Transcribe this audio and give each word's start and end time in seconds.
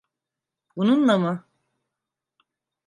Bununla 0.77 1.17
mı? 1.19 1.45